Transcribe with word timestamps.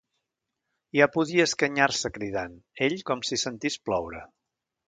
Ja 0.99 1.07
podia 1.15 1.45
escanyar-se 1.49 2.13
cridant: 2.17 2.57
ell 2.89 2.99
com 3.11 3.25
si 3.31 3.43
sentís 3.47 3.81
ploure. 3.87 4.25